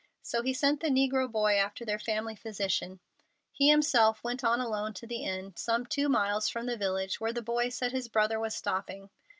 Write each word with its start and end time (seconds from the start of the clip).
So 0.23 0.41
he 0.41 0.51
sent 0.51 0.79
the 0.79 0.89
negro 0.89 1.31
boy 1.31 1.57
after 1.57 1.85
their 1.85 1.99
family 1.99 2.35
physician. 2.35 2.99
He 3.51 3.69
himself 3.69 4.23
went 4.23 4.43
on 4.43 4.59
alone 4.59 4.95
to 4.95 5.05
the 5.05 5.23
inn, 5.23 5.53
some 5.55 5.85
two 5.85 6.09
miles 6.09 6.49
from 6.49 6.65
the 6.65 6.75
village, 6.75 7.21
where 7.21 7.33
the 7.33 7.43
boy 7.43 7.69
said 7.69 7.91
his 7.91 8.07
brother 8.07 8.39
was 8.39 8.55
stopping. 8.55 9.11